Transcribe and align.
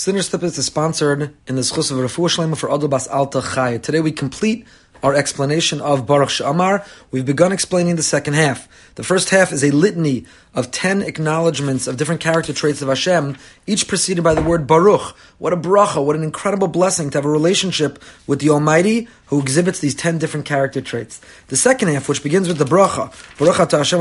Siddur 0.00 0.22
Snippets 0.24 0.56
is 0.56 0.64
sponsored 0.64 1.36
in 1.46 1.56
the 1.56 1.60
Schus 1.60 1.90
of 1.90 1.98
Refuah 1.98 2.34
Shlema 2.34 2.56
for 2.56 2.70
Adobas 2.70 3.06
Alta 3.10 3.42
Chai. 3.42 3.76
Today 3.76 4.00
we 4.00 4.12
complete 4.12 4.66
our 5.02 5.14
explanation 5.14 5.82
of 5.82 6.06
Baruch 6.06 6.30
Sha'amar. 6.30 6.88
We've 7.10 7.26
begun 7.26 7.52
explaining 7.52 7.96
the 7.96 8.02
second 8.02 8.32
half. 8.32 8.66
The 8.94 9.02
first 9.02 9.28
half 9.28 9.52
is 9.52 9.62
a 9.62 9.70
litany 9.72 10.24
of 10.54 10.70
ten 10.70 11.02
acknowledgments 11.02 11.86
of 11.86 11.98
different 11.98 12.22
character 12.22 12.54
traits 12.54 12.80
of 12.80 12.88
Hashem, 12.88 13.36
each 13.66 13.88
preceded 13.88 14.24
by 14.24 14.32
the 14.32 14.40
word 14.42 14.66
Baruch. 14.66 15.14
What 15.36 15.52
a 15.52 15.56
bracha, 15.58 16.02
what 16.02 16.16
an 16.16 16.22
incredible 16.22 16.68
blessing 16.68 17.10
to 17.10 17.18
have 17.18 17.26
a 17.26 17.30
relationship 17.30 18.02
with 18.26 18.40
the 18.40 18.48
Almighty 18.48 19.06
who 19.26 19.38
exhibits 19.38 19.80
these 19.80 19.94
ten 19.94 20.16
different 20.16 20.46
character 20.46 20.80
traits. 20.80 21.20
The 21.48 21.58
second 21.58 21.88
half, 21.88 22.08
which 22.08 22.22
begins 22.22 22.48
with 22.48 22.56
the 22.56 22.64
bracha, 22.64 23.12
Baruch 23.36 23.70
Hashem 23.70 24.00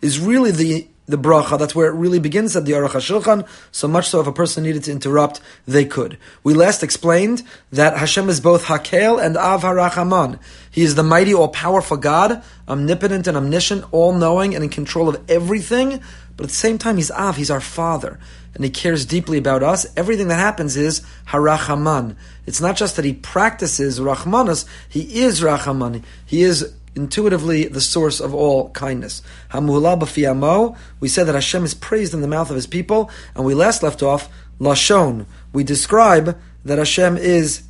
is 0.00 0.20
really 0.20 0.50
the 0.52 0.88
the 1.08 1.18
bracha. 1.18 1.58
That's 1.58 1.74
where 1.74 1.88
it 1.88 1.94
really 1.94 2.18
begins 2.18 2.54
at 2.54 2.66
the 2.66 2.72
Aruch 2.72 2.90
HaShulchan. 2.90 3.48
So 3.72 3.88
much 3.88 4.08
so, 4.08 4.20
if 4.20 4.26
a 4.26 4.32
person 4.32 4.62
needed 4.62 4.84
to 4.84 4.92
interrupt, 4.92 5.40
they 5.66 5.84
could. 5.84 6.18
We 6.44 6.54
last 6.54 6.82
explained 6.82 7.42
that 7.72 7.96
Hashem 7.96 8.28
is 8.28 8.40
both 8.40 8.64
Hakel 8.64 9.20
and 9.24 9.36
Av 9.36 9.62
HaRachaman. 9.62 10.38
He 10.70 10.82
is 10.82 10.94
the 10.94 11.02
mighty, 11.02 11.34
all-powerful 11.34 11.96
God, 11.96 12.42
omnipotent 12.68 13.26
and 13.26 13.36
omniscient, 13.36 13.84
all-knowing 13.90 14.54
and 14.54 14.62
in 14.62 14.70
control 14.70 15.08
of 15.08 15.18
everything. 15.28 16.00
But 16.36 16.44
at 16.44 16.50
the 16.50 16.56
same 16.56 16.78
time, 16.78 16.96
He's 16.98 17.10
Av. 17.10 17.36
He's 17.36 17.50
our 17.50 17.60
Father, 17.60 18.20
and 18.54 18.62
He 18.62 18.70
cares 18.70 19.04
deeply 19.06 19.38
about 19.38 19.62
us. 19.64 19.86
Everything 19.96 20.28
that 20.28 20.36
happens 20.36 20.76
is 20.76 21.00
Harachaman. 21.28 22.14
It's 22.46 22.60
not 22.60 22.76
just 22.76 22.96
that 22.96 23.04
He 23.04 23.14
practices 23.14 23.98
Rachmanas. 23.98 24.66
He 24.88 25.22
is 25.22 25.40
Rachaman. 25.40 26.04
He 26.24 26.42
is 26.42 26.74
intuitively 26.98 27.64
the 27.64 27.80
source 27.80 28.20
of 28.20 28.34
all 28.34 28.70
kindness. 28.70 29.22
We 29.54 31.08
said 31.08 31.24
that 31.24 31.34
Hashem 31.34 31.64
is 31.64 31.74
praised 31.74 32.12
in 32.12 32.20
the 32.20 32.28
mouth 32.28 32.50
of 32.50 32.56
His 32.56 32.66
people, 32.66 33.10
and 33.34 33.44
we 33.44 33.54
last 33.54 33.82
left 33.82 34.02
off 34.02 34.28
Lashon. 34.60 35.24
We 35.52 35.64
describe 35.64 36.38
that 36.64 36.78
Hashem 36.78 37.16
is 37.16 37.62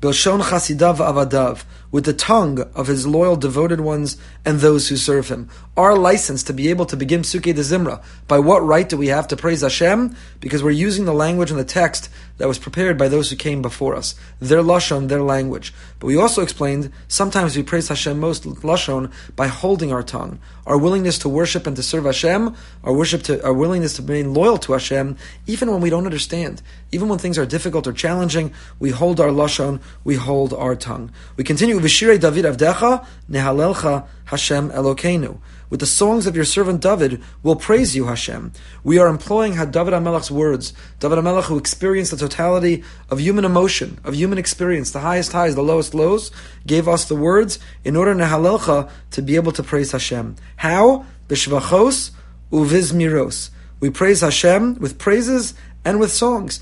Bilshon 0.00 0.40
Chasidav 0.40 0.96
Avadav, 0.96 1.64
with 1.94 2.04
the 2.04 2.12
tongue 2.12 2.58
of 2.74 2.88
his 2.88 3.06
loyal, 3.06 3.36
devoted 3.36 3.80
ones 3.80 4.16
and 4.44 4.58
those 4.58 4.88
who 4.88 4.96
serve 4.96 5.28
him. 5.28 5.48
Our 5.76 5.96
license 5.96 6.42
to 6.42 6.52
be 6.52 6.68
able 6.68 6.86
to 6.86 6.96
begin 6.96 7.22
Psuke 7.22 7.54
de 7.54 7.54
Zimra. 7.54 8.02
By 8.26 8.40
what 8.40 8.64
right 8.64 8.88
do 8.88 8.96
we 8.96 9.06
have 9.06 9.28
to 9.28 9.36
praise 9.36 9.60
Hashem? 9.60 10.16
Because 10.40 10.60
we're 10.60 10.72
using 10.72 11.04
the 11.04 11.14
language 11.14 11.52
and 11.52 11.60
the 11.60 11.64
text 11.64 12.10
that 12.38 12.48
was 12.48 12.58
prepared 12.58 12.98
by 12.98 13.06
those 13.06 13.30
who 13.30 13.36
came 13.36 13.62
before 13.62 13.94
us. 13.94 14.16
Their 14.40 14.62
Lashon, 14.62 15.06
their 15.06 15.22
language. 15.22 15.72
But 16.00 16.08
we 16.08 16.16
also 16.16 16.42
explained 16.42 16.90
sometimes 17.06 17.56
we 17.56 17.62
praise 17.62 17.88
Hashem 17.88 18.18
most 18.18 18.42
Lashon 18.42 19.12
by 19.36 19.46
holding 19.46 19.92
our 19.92 20.02
tongue. 20.02 20.40
Our 20.66 20.76
willingness 20.76 21.18
to 21.20 21.28
worship 21.28 21.66
and 21.66 21.76
to 21.76 21.82
serve 21.82 22.06
Hashem, 22.06 22.56
our 22.82 22.92
worship 22.92 23.22
to, 23.24 23.44
our 23.44 23.52
willingness 23.52 23.94
to 23.96 24.02
remain 24.02 24.34
loyal 24.34 24.58
to 24.58 24.72
Hashem, 24.72 25.16
even 25.46 25.70
when 25.70 25.80
we 25.80 25.90
don't 25.90 26.06
understand, 26.06 26.60
even 26.90 27.08
when 27.08 27.18
things 27.18 27.38
are 27.38 27.46
difficult 27.46 27.86
or 27.86 27.92
challenging, 27.92 28.52
we 28.80 28.90
hold 28.90 29.20
our 29.20 29.28
Lashon, 29.28 29.80
we 30.02 30.16
hold 30.16 30.52
our 30.52 30.74
tongue. 30.74 31.12
We 31.36 31.44
continue 31.44 31.76
David 31.84 32.46
Avdecha, 32.46 33.06
Nehalelcha 33.30 34.06
Hashem 34.24 34.70
Elokeinu. 34.70 35.38
With 35.68 35.80
the 35.80 35.86
songs 35.86 36.26
of 36.26 36.36
your 36.36 36.44
servant 36.44 36.80
David, 36.80 37.22
we'll 37.42 37.56
praise 37.56 37.94
you, 37.94 38.06
Hashem. 38.06 38.52
We 38.84 38.98
are 38.98 39.08
employing 39.08 39.52
David 39.54 39.92
HaMelech's 39.92 40.30
words. 40.30 40.72
David 41.00 41.18
HaMelech, 41.18 41.44
who 41.44 41.58
experienced 41.58 42.10
the 42.10 42.16
totality 42.16 42.84
of 43.10 43.20
human 43.20 43.44
emotion, 43.44 43.98
of 44.02 44.14
human 44.14 44.38
experience, 44.38 44.92
the 44.92 45.00
highest 45.00 45.32
highs, 45.32 45.54
the 45.54 45.62
lowest 45.62 45.94
lows, 45.94 46.30
gave 46.66 46.88
us 46.88 47.04
the 47.04 47.16
words 47.16 47.58
in 47.84 47.96
order 47.96 48.14
Nehalelcha 48.14 48.90
to 49.10 49.22
be 49.22 49.36
able 49.36 49.52
to 49.52 49.62
praise 49.62 49.92
Hashem. 49.92 50.36
How? 50.56 51.04
B'shvachos 51.28 52.12
uvizmiros. 52.50 53.50
We 53.80 53.90
praise 53.90 54.20
Hashem 54.22 54.76
with 54.76 54.98
praises 54.98 55.52
and 55.84 56.00
with 56.00 56.10
songs. 56.10 56.60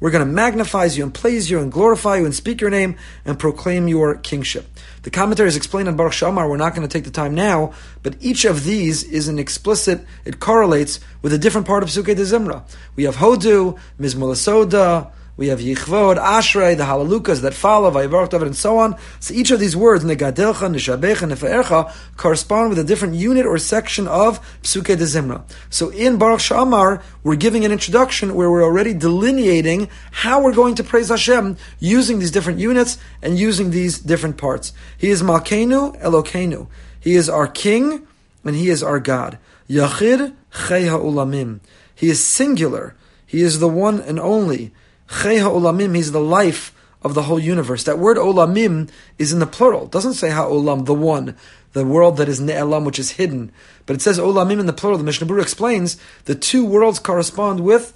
We're 0.00 0.10
going 0.12 0.26
to 0.26 0.32
magnify 0.32 0.84
you 0.84 1.02
and 1.02 1.12
praise 1.12 1.50
you 1.50 1.58
and 1.58 1.72
glorify 1.72 2.16
you 2.18 2.24
and 2.24 2.34
speak 2.34 2.60
your 2.60 2.70
name 2.70 2.96
and 3.24 3.38
proclaim 3.38 3.88
your 3.88 4.14
kingship. 4.16 4.66
The 5.02 5.10
commentaries 5.10 5.56
explain 5.56 5.88
on 5.88 5.96
Baruch 5.96 6.12
Sha'amar, 6.12 6.48
we're 6.48 6.56
not 6.56 6.74
going 6.74 6.86
to 6.86 6.92
take 6.92 7.04
the 7.04 7.10
time 7.10 7.34
now, 7.34 7.72
but 8.02 8.16
each 8.20 8.44
of 8.44 8.64
these 8.64 9.02
is 9.02 9.28
an 9.28 9.38
explicit, 9.38 10.04
it 10.24 10.38
correlates 10.38 11.00
with 11.20 11.32
a 11.32 11.38
different 11.38 11.66
part 11.66 11.82
of 11.82 11.88
Pesukei 11.88 12.14
D'Zimra. 12.14 12.62
We 12.94 13.04
have 13.04 13.16
Hodu, 13.16 13.78
Mizmor 13.98 14.30
L'sodah, 14.30 15.10
we 15.38 15.46
have 15.48 15.60
Yichvod, 15.60 16.18
Ashrei, 16.18 16.76
the 16.76 16.82
Halalukas 16.82 17.42
that 17.42 17.54
follow, 17.54 17.92
Vayivarach 17.92 18.30
David, 18.30 18.48
and 18.48 18.56
so 18.56 18.76
on. 18.78 18.96
So 19.20 19.32
each 19.32 19.52
of 19.52 19.60
these 19.60 19.76
words, 19.76 20.04
Negadelcha, 20.04 20.68
Nishabecha, 20.68 21.32
Nefa'ercha, 21.32 21.94
correspond 22.16 22.70
with 22.70 22.78
a 22.80 22.84
different 22.84 23.14
unit 23.14 23.46
or 23.46 23.56
section 23.56 24.08
of 24.08 24.40
Pesukei 24.62 24.96
D'Zimra. 24.96 25.44
So 25.70 25.90
in 25.90 26.18
Baruch 26.18 26.40
Sha'amar, 26.40 27.02
we're 27.22 27.36
giving 27.36 27.64
an 27.64 27.70
introduction 27.70 28.34
where 28.34 28.50
we're 28.50 28.64
already 28.64 28.92
delineating 28.92 29.88
how 30.10 30.42
we're 30.42 30.52
going 30.52 30.74
to 30.74 30.82
praise 30.82 31.08
Hashem 31.08 31.56
using 31.78 32.18
these 32.18 32.32
different 32.32 32.58
units 32.58 32.98
and 33.22 33.38
using 33.38 33.70
these 33.70 34.00
different 34.00 34.38
parts. 34.38 34.72
He 34.98 35.08
is 35.08 35.22
Malkeinu, 35.22 36.02
Elokeinu. 36.02 36.66
He 36.98 37.14
is 37.14 37.28
our 37.28 37.46
King, 37.46 38.08
and 38.44 38.56
He 38.56 38.70
is 38.70 38.82
our 38.82 38.98
God. 38.98 39.38
Yachid, 39.70 40.34
Chei 40.52 40.88
Ulamim. 40.88 41.60
He 41.94 42.08
is 42.08 42.24
singular. 42.24 42.96
He 43.24 43.42
is 43.42 43.60
the 43.60 43.68
one 43.68 44.00
and 44.00 44.18
only. 44.18 44.72
Chei 45.08 45.40
ha'olamim, 45.40 45.96
he's 45.96 46.12
the 46.12 46.20
life 46.20 46.74
of 47.02 47.14
the 47.14 47.22
whole 47.22 47.38
universe. 47.38 47.84
That 47.84 47.98
word 47.98 48.16
olamim 48.16 48.90
is 49.18 49.32
in 49.32 49.38
the 49.38 49.46
plural. 49.46 49.84
It 49.84 49.90
doesn't 49.90 50.14
say 50.14 50.30
ha'olam, 50.30 50.84
the 50.84 50.94
one, 50.94 51.36
the 51.72 51.84
world 51.84 52.16
that 52.16 52.28
is 52.28 52.40
ne'elam, 52.40 52.84
which 52.84 52.98
is 52.98 53.12
hidden. 53.12 53.52
But 53.86 53.96
it 53.96 54.02
says 54.02 54.18
olamim 54.18 54.60
in 54.60 54.66
the 54.66 54.72
plural. 54.72 54.98
The 54.98 55.04
Mishnah 55.04 55.26
Berurah 55.26 55.42
explains 55.42 55.96
the 56.24 56.34
two 56.34 56.64
worlds 56.64 56.98
correspond 56.98 57.60
with 57.60 57.94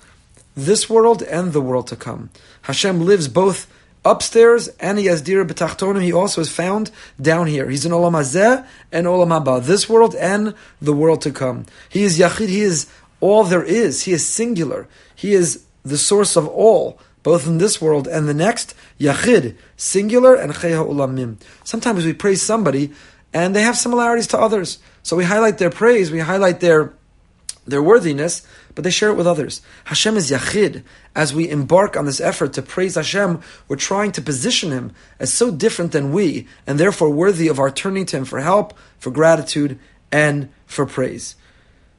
this 0.56 0.88
world 0.88 1.22
and 1.22 1.52
the 1.52 1.60
world 1.60 1.86
to 1.88 1.96
come. 1.96 2.30
Hashem 2.62 3.00
lives 3.00 3.28
both 3.28 3.70
upstairs 4.04 4.68
and 4.80 4.98
he 4.98 5.06
has 5.06 5.22
dir 5.22 5.44
b'tachtonim. 5.44 6.02
He 6.02 6.12
also 6.12 6.40
is 6.40 6.50
found 6.50 6.90
down 7.20 7.46
here. 7.46 7.68
He's 7.68 7.84
in 7.84 7.92
olam 7.92 8.12
hazeh 8.12 8.66
and 8.90 9.06
olam 9.06 9.28
haba, 9.28 9.64
this 9.64 9.88
world 9.88 10.14
and 10.14 10.54
the 10.80 10.92
world 10.92 11.22
to 11.22 11.30
come. 11.32 11.66
He 11.88 12.02
is 12.02 12.18
yachid. 12.18 12.48
He 12.48 12.60
is 12.60 12.90
all 13.20 13.44
there 13.44 13.64
is. 13.64 14.02
He 14.04 14.12
is 14.12 14.26
singular. 14.26 14.88
He 15.14 15.32
is 15.32 15.64
the 15.84 15.98
source 15.98 16.36
of 16.36 16.46
all, 16.48 16.98
both 17.22 17.46
in 17.46 17.58
this 17.58 17.80
world 17.80 18.06
and 18.08 18.28
the 18.28 18.34
next, 18.34 18.74
Yachid, 18.98 19.56
singular, 19.76 20.34
and 20.34 20.52
Cheha 20.52 20.86
Ulamim. 20.86 21.36
Sometimes 21.64 22.04
we 22.04 22.12
praise 22.12 22.42
somebody 22.42 22.92
and 23.32 23.56
they 23.56 23.62
have 23.62 23.76
similarities 23.76 24.26
to 24.28 24.38
others. 24.38 24.78
So 25.02 25.16
we 25.16 25.24
highlight 25.24 25.58
their 25.58 25.70
praise, 25.70 26.10
we 26.10 26.20
highlight 26.20 26.60
their 26.60 26.94
their 27.64 27.82
worthiness, 27.82 28.44
but 28.74 28.82
they 28.82 28.90
share 28.90 29.10
it 29.10 29.16
with 29.16 29.26
others. 29.26 29.62
Hashem 29.84 30.16
is 30.16 30.30
Yachid. 30.30 30.82
As 31.14 31.32
we 31.32 31.48
embark 31.48 31.96
on 31.96 32.06
this 32.06 32.20
effort 32.20 32.54
to 32.54 32.62
praise 32.62 32.96
Hashem, 32.96 33.40
we're 33.68 33.76
trying 33.76 34.10
to 34.12 34.22
position 34.22 34.72
Him 34.72 34.92
as 35.20 35.32
so 35.32 35.50
different 35.50 35.92
than 35.92 36.12
we, 36.12 36.48
and 36.66 36.78
therefore 36.78 37.10
worthy 37.10 37.48
of 37.48 37.60
our 37.60 37.70
turning 37.70 38.06
to 38.06 38.16
Him 38.16 38.24
for 38.24 38.40
help, 38.40 38.76
for 38.98 39.10
gratitude, 39.10 39.78
and 40.10 40.48
for 40.66 40.86
praise. 40.86 41.36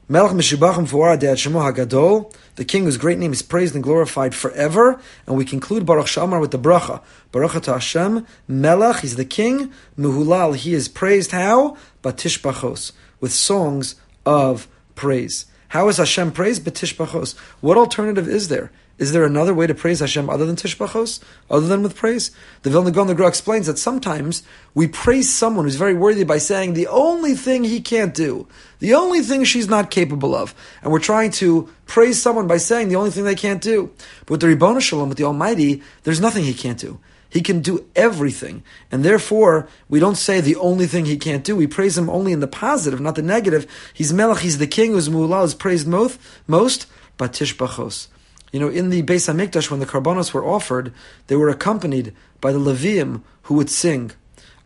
Melech 0.06 0.32
Meshubachim 0.32 0.86
Fuara 0.86 1.18
De'at 1.18 1.36
Shemo 1.36 1.72
HaGadol, 1.72 2.30
the 2.56 2.64
King 2.66 2.84
whose 2.84 2.98
great 2.98 3.18
name 3.18 3.32
is 3.32 3.40
praised 3.40 3.74
and 3.74 3.82
glorified 3.82 4.34
forever, 4.34 5.00
and 5.26 5.34
we 5.34 5.46
conclude 5.46 5.86
Baruch 5.86 6.08
Sha'amar 6.08 6.42
with 6.42 6.50
the 6.50 6.58
bracha. 6.58 7.00
Baruch 7.32 7.62
to 7.62 7.72
Hashem, 7.72 8.26
Melech, 8.46 9.00
he's 9.00 9.16
the 9.16 9.24
King, 9.24 9.72
Muhulal, 9.98 10.56
he 10.56 10.74
is 10.74 10.88
praised 10.88 11.30
how? 11.30 11.78
Batishbachos, 12.02 12.92
with 13.18 13.32
songs 13.32 13.94
of 14.26 14.68
praise. 14.94 15.46
How 15.68 15.88
is 15.88 15.96
Hashem 15.96 16.32
praised? 16.32 16.64
Batishbachos. 16.64 17.34
What 17.62 17.78
alternative 17.78 18.28
is 18.28 18.48
there? 18.48 18.70
Is 18.96 19.12
there 19.12 19.24
another 19.24 19.52
way 19.52 19.66
to 19.66 19.74
praise 19.74 19.98
Hashem 19.98 20.30
other 20.30 20.46
than 20.46 20.54
Tishbachos, 20.54 21.20
other 21.50 21.66
than 21.66 21.82
with 21.82 21.96
praise? 21.96 22.30
The 22.62 22.70
Vilna 22.70 23.14
Gra 23.14 23.26
explains 23.26 23.66
that 23.66 23.78
sometimes 23.78 24.44
we 24.72 24.86
praise 24.86 25.32
someone 25.32 25.64
who's 25.64 25.74
very 25.74 25.94
worthy 25.94 26.22
by 26.22 26.38
saying 26.38 26.74
the 26.74 26.86
only 26.86 27.34
thing 27.34 27.64
he 27.64 27.80
can't 27.80 28.14
do, 28.14 28.46
the 28.78 28.94
only 28.94 29.20
thing 29.20 29.42
she's 29.42 29.68
not 29.68 29.90
capable 29.90 30.32
of, 30.34 30.54
and 30.80 30.92
we're 30.92 31.00
trying 31.00 31.32
to 31.32 31.68
praise 31.86 32.22
someone 32.22 32.46
by 32.46 32.56
saying 32.56 32.88
the 32.88 32.94
only 32.94 33.10
thing 33.10 33.24
they 33.24 33.34
can't 33.34 33.60
do. 33.60 33.90
But 34.20 34.30
with 34.30 34.40
the 34.42 34.48
Ribbon 34.48 34.78
Shalom, 34.78 35.08
with 35.08 35.18
the 35.18 35.24
Almighty, 35.24 35.82
there's 36.04 36.20
nothing 36.20 36.44
he 36.44 36.54
can't 36.54 36.78
do. 36.78 37.00
He 37.28 37.40
can 37.40 37.62
do 37.62 37.84
everything. 37.96 38.62
And 38.92 39.04
therefore, 39.04 39.68
we 39.88 39.98
don't 39.98 40.14
say 40.14 40.40
the 40.40 40.54
only 40.54 40.86
thing 40.86 41.04
he 41.04 41.16
can't 41.16 41.42
do. 41.42 41.56
We 41.56 41.66
praise 41.66 41.98
him 41.98 42.08
only 42.08 42.30
in 42.30 42.38
the 42.38 42.46
positive, 42.46 43.00
not 43.00 43.16
the 43.16 43.22
negative. 43.22 43.66
He's 43.92 44.12
Melech, 44.12 44.38
he's 44.38 44.58
the 44.58 44.68
king 44.68 44.92
whose 44.92 45.10
Mullah 45.10 45.42
is 45.42 45.52
praised 45.52 45.88
most, 45.88 46.20
most 46.46 46.86
but 47.16 47.32
Tishbachos. 47.32 48.06
You 48.54 48.60
know, 48.60 48.68
in 48.68 48.90
the 48.90 49.02
Beis 49.02 49.26
Hamikdash, 49.26 49.68
when 49.68 49.80
the 49.80 49.84
karbanos 49.84 50.32
were 50.32 50.44
offered, 50.44 50.92
they 51.26 51.34
were 51.34 51.48
accompanied 51.48 52.14
by 52.40 52.52
the 52.52 52.60
Leviim 52.60 53.22
who 53.42 53.54
would 53.54 53.68
sing. 53.68 54.12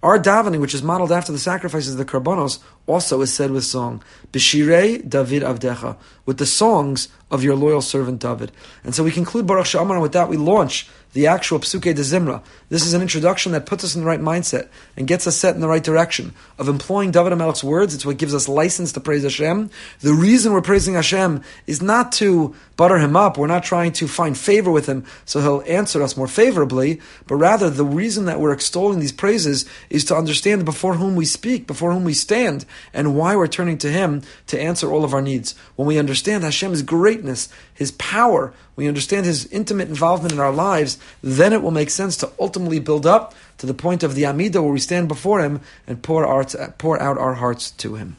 Our 0.03 0.19
davening, 0.19 0.61
which 0.61 0.75
is 0.75 0.83
modeled 0.83 1.11
after 1.11 1.33
the 1.33 1.39
sacrifices 1.39 1.93
of 1.93 1.97
the 1.99 2.05
karbanos, 2.05 2.59
also 2.87 3.23
is 3.23 3.33
said 3.33 3.51
with 3.51 3.65
song. 3.65 4.03
B'shirei 4.31 5.09
David 5.09 5.43
Avdecha, 5.43 5.97
with 6.27 6.37
the 6.37 6.45
songs 6.45 7.09
of 7.31 7.43
your 7.43 7.57
loyal 7.57 7.81
servant 7.81 8.21
David. 8.21 8.53
And 8.85 8.95
so 8.95 9.03
we 9.03 9.11
conclude 9.11 9.47
Baruch 9.47 9.65
Sha'amar, 9.65 9.93
and 9.93 10.03
with 10.03 10.13
that 10.13 10.29
we 10.29 10.37
launch 10.37 10.87
the 11.13 11.27
actual 11.27 11.59
Pesukei 11.59 11.95
D'Zimra. 11.95 12.43
This 12.69 12.85
is 12.85 12.93
an 12.93 13.01
introduction 13.01 13.53
that 13.53 13.67
puts 13.67 13.83
us 13.83 13.95
in 13.95 14.03
the 14.03 14.07
right 14.07 14.21
mindset 14.21 14.69
and 14.97 15.09
gets 15.09 15.27
us 15.27 15.37
set 15.37 15.55
in 15.55 15.61
the 15.61 15.69
right 15.69 15.83
direction 15.83 16.35
of 16.59 16.69
employing 16.69 17.11
David 17.11 17.33
HaMelech's 17.33 17.65
words. 17.65 17.95
It's 17.95 18.05
what 18.05 18.19
gives 18.19 18.35
us 18.35 18.49
license 18.49 18.93
to 18.93 19.01
praise 19.01 19.23
Hashem. 19.23 19.71
The 20.01 20.13
reason 20.13 20.53
we're 20.53 20.61
praising 20.61 20.95
Hashem 20.95 21.43
is 21.67 21.81
not 21.81 22.13
to 22.13 22.55
butter 22.77 22.99
him 22.99 23.17
up. 23.17 23.39
We're 23.39 23.47
not 23.47 23.65
trying 23.65 23.93
to 23.93 24.07
find 24.07 24.37
favor 24.37 24.71
with 24.71 24.87
him 24.87 25.05
so 25.25 25.41
he'll 25.41 25.65
answer 25.67 26.03
us 26.03 26.17
more 26.17 26.29
favorably, 26.29 27.01
but 27.27 27.37
rather 27.37 27.71
the 27.71 27.85
reason 27.85 28.27
that 28.27 28.39
we're 28.39 28.53
extolling 28.53 29.01
these 29.01 29.13
praises 29.13 29.69
is 29.89 30.05
to 30.07 30.17
understand 30.17 30.65
before 30.65 30.95
whom 30.95 31.17
we 31.17 31.25
speak, 31.25 31.67
before 31.67 31.93
whom 31.93 32.05
we 32.05 32.15
stand, 32.15 32.67
and 32.93 33.17
why 33.17 33.35
we're 33.35 33.49
turning 33.49 33.79
to 33.79 33.91
him 33.91 34.23
to 34.47 34.61
answer 34.61 34.93
all 34.93 35.05
of 35.05 35.15
our 35.15 35.23
needs. 35.23 35.55
When 35.77 35.89
we 35.89 35.99
understand 35.99 36.45
Hashem's 36.45 36.83
greatness, 36.83 37.49
his 37.73 37.93
power, 37.93 38.53
we 38.79 38.87
understand 38.87 39.27
his 39.27 39.45
intimate 39.47 39.89
involvement 39.89 40.33
in 40.33 40.39
our 40.39 40.53
lives, 40.53 40.99
then 41.21 41.53
it 41.53 41.63
will 41.63 41.73
make 41.73 41.91
sense 41.91 42.17
to 42.19 42.31
ultimately 42.39 42.79
build 42.79 43.07
up 43.07 43.35
to 43.57 43.67
the 43.67 43.75
point 43.75 44.05
of 44.05 44.15
the 44.15 44.25
Amida 44.25 44.63
where 44.63 44.71
we 44.71 44.79
stand 44.79 45.09
before 45.09 45.41
him 45.41 45.61
and 45.89 46.01
pour, 46.01 46.25
our, 46.25 46.45
pour 46.79 47.03
out 47.03 47.19
our 47.19 47.35
hearts 47.35 47.73
to 47.73 47.97
him. 47.97 48.17